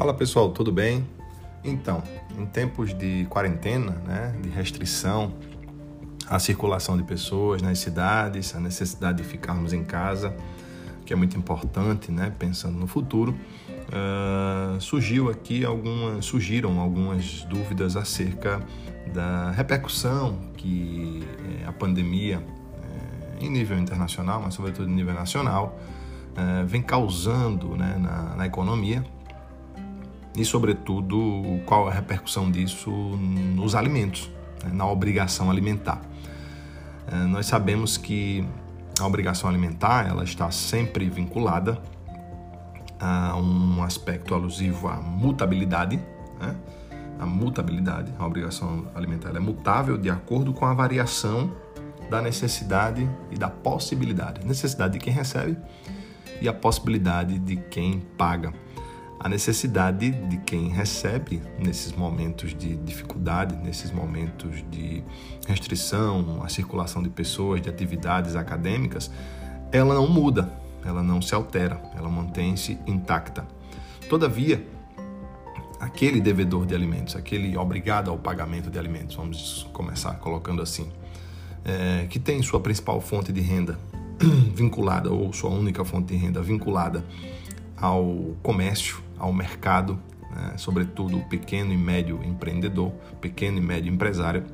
[0.00, 1.06] Fala pessoal, tudo bem?
[1.62, 2.02] Então,
[2.38, 5.34] em tempos de quarentena, né, de restrição
[6.26, 10.34] à circulação de pessoas nas cidades, a necessidade de ficarmos em casa,
[11.04, 13.36] que é muito importante, né, pensando no futuro,
[13.92, 18.58] uh, surgiu aqui algumas, surgiram algumas dúvidas acerca
[19.12, 21.22] da repercussão que
[21.60, 25.78] eh, a pandemia, eh, em nível internacional, mas sobretudo em nível nacional,
[26.34, 29.04] eh, vem causando né, na, na economia
[30.36, 34.30] e, sobretudo, qual a repercussão disso nos alimentos,
[34.64, 36.00] né, na obrigação alimentar.
[37.10, 38.46] É, nós sabemos que
[39.00, 41.80] a obrigação alimentar ela está sempre vinculada
[43.00, 45.96] a um aspecto alusivo à mutabilidade.
[46.38, 46.54] Né?
[47.18, 51.50] A mutabilidade, a obrigação alimentar é mutável de acordo com a variação
[52.08, 54.46] da necessidade e da possibilidade.
[54.46, 55.56] Necessidade de quem recebe
[56.40, 58.52] e a possibilidade de quem paga
[59.22, 65.04] a necessidade de quem recebe nesses momentos de dificuldade, nesses momentos de
[65.46, 69.10] restrição, a circulação de pessoas, de atividades acadêmicas,
[69.70, 70.50] ela não muda,
[70.86, 73.46] ela não se altera, ela mantém-se intacta.
[74.08, 74.66] Todavia,
[75.78, 80.90] aquele devedor de alimentos, aquele obrigado ao pagamento de alimentos, vamos começar colocando assim,
[81.62, 83.78] é, que tem sua principal fonte de renda
[84.56, 87.04] vinculada, ou sua única fonte de renda vinculada
[87.80, 89.98] ao comércio, ao mercado,
[90.30, 90.54] né?
[90.56, 94.44] sobretudo o pequeno e médio empreendedor, pequeno e médio empresário,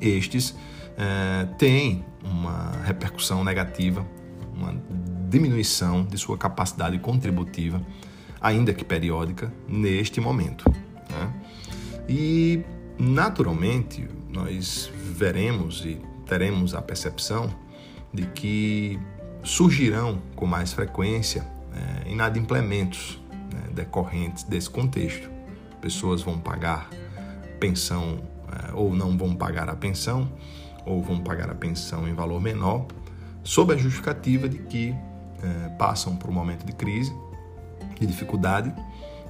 [0.00, 0.56] estes
[0.96, 4.06] é, têm uma repercussão negativa,
[4.54, 4.74] uma
[5.28, 7.80] diminuição de sua capacidade contributiva,
[8.40, 10.64] ainda que periódica, neste momento.
[11.10, 11.32] Né?
[12.08, 12.62] E,
[12.98, 17.52] naturalmente, nós veremos e teremos a percepção
[18.12, 18.98] de que
[19.42, 23.20] surgirão com mais frequência é, inadimplementos
[23.52, 25.30] né, decorrentes desse contexto.
[25.80, 26.90] Pessoas vão pagar
[27.58, 28.20] pensão
[28.52, 30.30] é, ou não vão pagar a pensão,
[30.84, 32.86] ou vão pagar a pensão em valor menor,
[33.42, 34.94] sob a justificativa de que
[35.42, 37.14] é, passam por um momento de crise,
[37.98, 38.72] de dificuldade,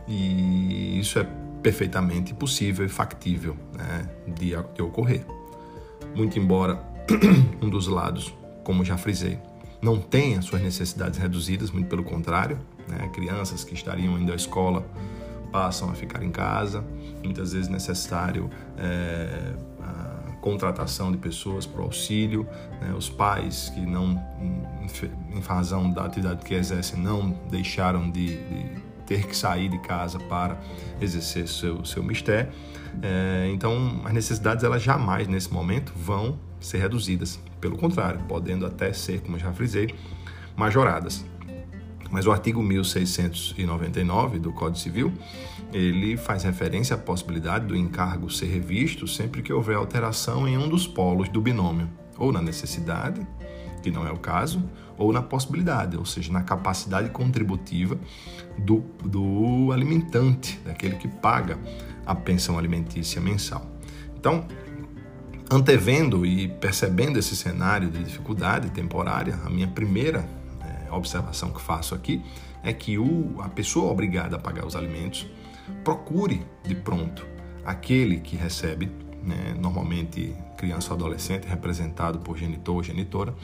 [0.08, 1.26] e isso é
[1.62, 5.24] perfeitamente possível e factível né, de, de ocorrer.
[6.14, 6.82] Muito embora
[7.62, 8.34] um dos lados,
[8.64, 9.38] como já frisei,
[9.82, 12.58] não tenha suas necessidades reduzidas, muito pelo contrário.
[12.86, 13.10] Né?
[13.12, 14.86] Crianças que estariam indo à escola
[15.50, 16.82] passam a ficar em casa,
[17.22, 18.48] muitas vezes necessário
[18.78, 22.46] é, a contratação de pessoas para o auxílio,
[22.80, 22.94] né?
[22.96, 24.18] os pais que não,
[25.34, 30.18] em razão da atividade que exercem, não deixaram de, de ter que sair de casa
[30.20, 30.58] para
[31.00, 32.50] exercer seu, seu mistério.
[33.02, 37.38] É, então, as necessidades elas jamais nesse momento vão ser reduzidas.
[37.60, 39.94] Pelo contrário, podendo até ser, como já frisei,
[40.56, 41.24] majoradas.
[42.10, 45.12] Mas o artigo 1699 do Código Civil,
[45.72, 50.68] ele faz referência à possibilidade do encargo ser revisto sempre que houver alteração em um
[50.68, 53.26] dos polos do binômio, ou na necessidade,
[53.82, 54.62] que não é o caso,
[54.98, 57.98] ou na possibilidade, ou seja, na capacidade contributiva
[58.58, 61.58] do, do alimentante, daquele que paga
[62.04, 63.66] a pensão alimentícia mensal.
[64.16, 64.46] Então,
[65.52, 70.26] antevendo e percebendo esse cenário de dificuldade temporária, a minha primeira
[70.62, 72.22] é, observação que faço aqui
[72.62, 75.26] é que o, a pessoa obrigada a pagar os alimentos
[75.84, 77.26] procure de pronto
[77.66, 78.90] aquele que recebe,
[79.22, 83.34] né, normalmente criança ou adolescente, representado por genitor ou genitora,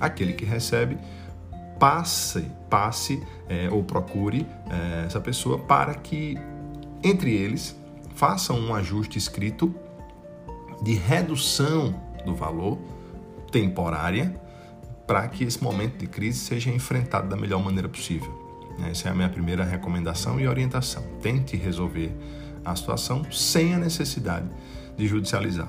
[0.00, 0.96] aquele que recebe,
[1.78, 6.38] passe, passe é, ou procure é, essa pessoa para que
[7.04, 7.78] entre eles
[8.14, 9.74] façam um ajuste escrito
[10.82, 11.94] de redução
[12.24, 12.78] do valor
[13.50, 14.38] temporária
[15.06, 18.46] para que esse momento de crise seja enfrentado da melhor maneira possível.
[18.90, 21.02] Essa é a minha primeira recomendação e orientação.
[21.20, 22.14] Tente resolver
[22.64, 24.46] a situação sem a necessidade
[24.96, 25.68] de judicializar.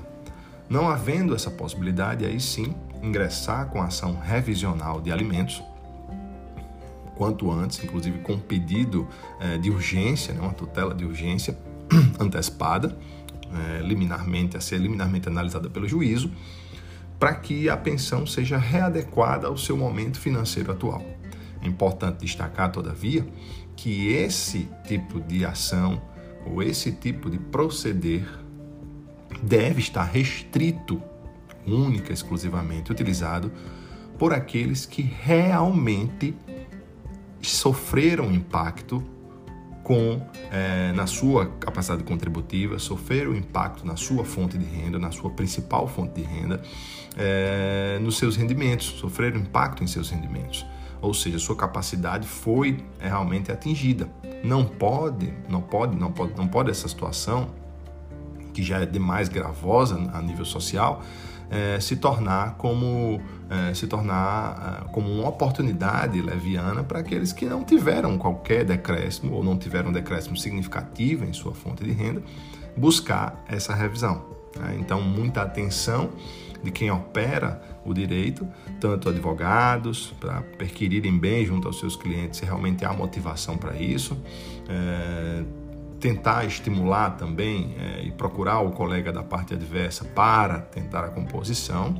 [0.68, 5.62] Não havendo essa possibilidade, aí sim ingressar com ação revisional de alimentos,
[7.16, 9.08] quanto antes, inclusive com pedido
[9.40, 11.58] eh, de urgência, né, uma tutela de urgência
[12.20, 12.96] antecipada,
[13.52, 16.30] é, liminarmente, a ser liminarmente analisada pelo juízo,
[17.18, 21.04] para que a pensão seja readequada ao seu momento financeiro atual.
[21.62, 23.26] É importante destacar, todavia,
[23.76, 26.00] que esse tipo de ação
[26.46, 28.26] ou esse tipo de proceder
[29.42, 31.02] deve estar restrito,
[31.66, 33.52] única, exclusivamente utilizado
[34.18, 36.34] por aqueles que realmente
[37.40, 39.02] sofreram impacto
[39.82, 45.10] com é, na sua capacidade contributiva, sofrer o impacto na sua fonte de renda, na
[45.10, 46.60] sua principal fonte de renda,
[47.16, 50.66] é, nos seus rendimentos, sofrer o impacto em seus rendimentos.
[51.02, 54.08] Ou seja, sua capacidade foi é, realmente atingida
[54.42, 57.48] não pode, não pode, não pode, não pode essa situação
[58.52, 61.02] que já é demais gravosa a nível social,
[61.50, 63.20] é, se tornar como
[63.50, 69.34] é, se tornar é, como uma oportunidade leviana para aqueles que não tiveram qualquer decréscimo
[69.34, 72.22] ou não tiveram um decréscimo significativo em sua fonte de renda,
[72.76, 74.24] buscar essa revisão.
[74.56, 74.76] Né?
[74.78, 76.10] Então, muita atenção
[76.62, 78.46] de quem opera o direito,
[78.78, 84.16] tanto advogados, para perquirirem bem junto aos seus clientes se realmente há motivação para isso.
[84.68, 85.42] É,
[86.00, 91.94] tentar estimular também é, e procurar o colega da parte adversa para tentar a composição.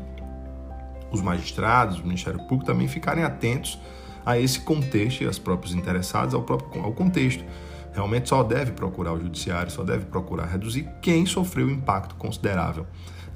[1.13, 3.79] Os magistrados, o Ministério Público também ficarem atentos
[4.25, 7.45] a esse contexto e aos próprios interessados ao próprio ao contexto.
[7.93, 12.87] Realmente só deve procurar o judiciário, só deve procurar reduzir quem sofreu impacto considerável.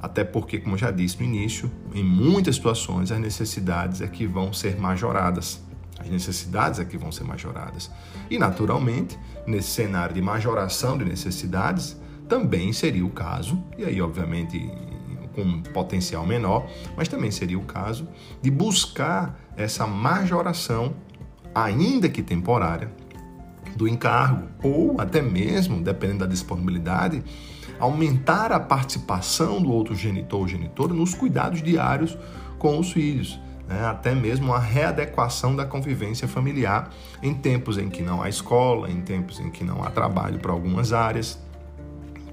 [0.00, 4.26] Até porque, como eu já disse no início, em muitas situações as necessidades é que
[4.26, 5.63] vão ser majoradas.
[5.98, 7.90] As necessidades é que vão ser majoradas.
[8.30, 11.96] E, naturalmente, nesse cenário de majoração de necessidades,
[12.28, 14.70] também seria o caso, e aí, obviamente,
[15.34, 18.08] com um potencial menor, mas também seria o caso
[18.40, 20.94] de buscar essa majoração,
[21.54, 22.90] ainda que temporária,
[23.76, 27.22] do encargo, ou até mesmo, dependendo da disponibilidade,
[27.80, 32.16] aumentar a participação do outro genitor ou genitora nos cuidados diários
[32.56, 36.90] com os filhos né, até mesmo a readequação da convivência familiar
[37.22, 40.52] em tempos em que não há escola, em tempos em que não há trabalho para
[40.52, 41.38] algumas áreas,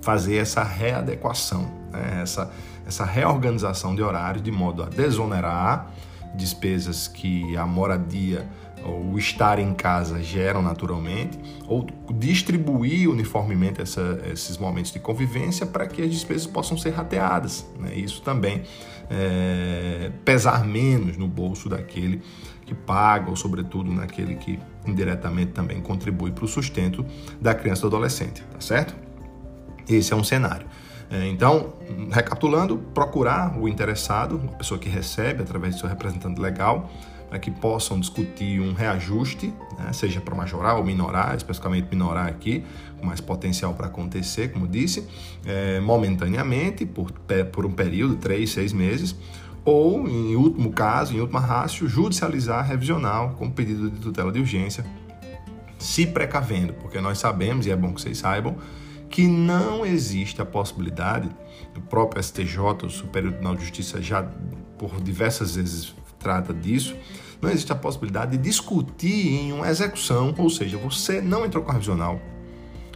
[0.02, 2.52] fazer essa readequação, né, essa,
[2.86, 5.92] essa reorganização de horários de modo a desonerar
[6.36, 8.48] despesas que a moradia
[8.86, 15.88] o estar em casa geram naturalmente, ou distribuir uniformemente essa, esses momentos de convivência para
[15.88, 17.66] que as despesas possam ser rateadas.
[17.80, 17.96] Né?
[17.96, 18.64] Isso também
[19.10, 22.22] é, pesar menos no bolso daquele
[22.66, 27.06] que paga, ou sobretudo naquele que indiretamente também contribui para o sustento
[27.40, 28.96] da criança e do adolescente, tá certo?
[29.90, 30.66] Esse é um cenário.
[31.10, 31.74] É, então,
[32.10, 36.90] recapitulando, procurar o interessado, a pessoa que recebe através do seu representante legal,
[37.32, 42.62] para que possam discutir um reajuste, né, seja para majorar ou minorar, especificamente minorar aqui,
[43.00, 45.08] com mais potencial para acontecer, como disse,
[45.46, 47.10] é, momentaneamente, por,
[47.54, 49.16] por um período, três, seis meses,
[49.64, 54.86] ou, em último caso, em última rácio, judicializar revisional com pedido de tutela de urgência,
[55.80, 58.58] se precavendo, porque nós sabemos, e é bom que vocês saibam,
[59.10, 61.30] que não existe a possibilidade,
[61.78, 64.22] o próprio STJ, o Superior Tribunal de Justiça, já
[64.78, 66.96] por diversas vezes trata disso,
[67.42, 71.72] não existe a possibilidade de discutir em uma execução, ou seja, você não entrou com
[71.72, 72.22] a revisional,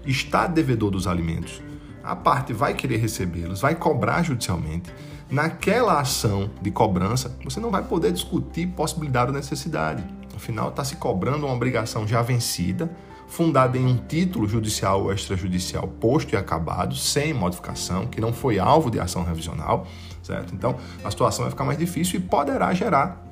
[0.05, 1.61] está devedor dos alimentos,
[2.03, 4.93] a parte vai querer recebê-los, vai cobrar judicialmente.
[5.27, 10.05] Naquela ação de cobrança, você não vai poder discutir possibilidade ou necessidade.
[10.35, 12.95] Afinal, está se cobrando uma obrigação já vencida,
[13.27, 18.59] fundada em um título judicial ou extrajudicial posto e acabado, sem modificação, que não foi
[18.59, 19.87] alvo de ação revisional
[20.25, 20.55] certo?
[20.55, 23.23] Então, a situação vai ficar mais difícil e poderá gerar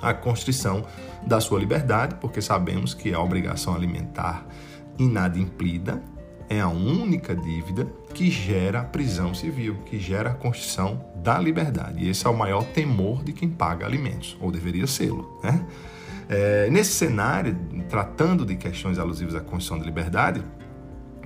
[0.00, 0.84] a constrição
[1.26, 4.46] da sua liberdade, porque sabemos que a obrigação alimentar
[4.96, 6.00] inadimplida
[6.48, 12.04] é a única dívida que gera prisão civil, que gera a constrição da liberdade.
[12.04, 15.38] E esse é o maior temor de quem paga alimentos, ou deveria sê-lo.
[15.42, 15.66] Né?
[16.28, 17.56] É, nesse cenário,
[17.88, 20.42] tratando de questões alusivas à Constituição da Liberdade,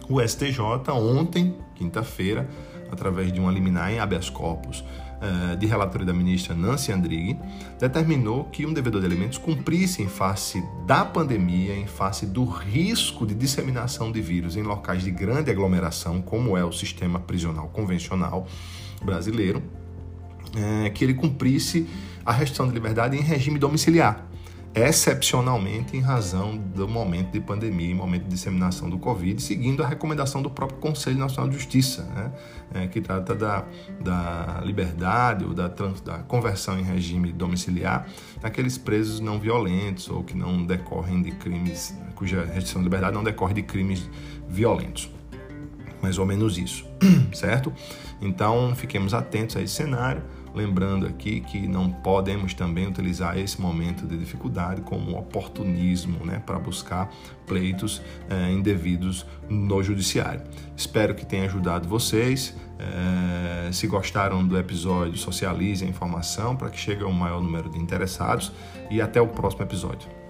[0.09, 0.61] o STJ,
[0.91, 2.49] ontem, quinta-feira,
[2.91, 7.39] através de uma liminar em habeas corpus uh, de relatoria da ministra Nancy Andrighi,
[7.81, 13.27] determinou que um devedor de alimentos cumprisse em face da pandemia, em face do risco
[13.27, 18.47] de disseminação de vírus em locais de grande aglomeração, como é o sistema prisional convencional
[19.03, 19.63] brasileiro,
[20.55, 21.89] uh, que ele cumprisse
[22.25, 24.32] a restrição de liberdade em regime domiciliar
[24.75, 29.87] excepcionalmente em razão do momento de pandemia e momento de disseminação do Covid, seguindo a
[29.87, 32.33] recomendação do próprio Conselho Nacional de Justiça, né?
[32.75, 33.67] é, que trata da,
[34.01, 38.07] da liberdade ou da, da conversão em regime domiciliar
[38.41, 43.25] daqueles presos não violentos ou que não decorrem de crimes, cuja restrição de liberdade não
[43.25, 44.09] decorre de crimes
[44.49, 45.11] violentos.
[46.03, 46.85] Mais ou menos isso,
[47.33, 47.73] certo?
[48.21, 50.23] Então, fiquemos atentos a esse cenário
[50.55, 56.59] Lembrando aqui que não podemos também utilizar esse momento de dificuldade como oportunismo né, para
[56.59, 57.11] buscar
[57.47, 60.43] pleitos é, indevidos no judiciário.
[60.77, 62.55] Espero que tenha ajudado vocês.
[62.79, 67.79] É, se gostaram do episódio, socialize a informação para que chegue ao maior número de
[67.79, 68.53] interessados
[68.91, 70.22] e até o próximo episódio.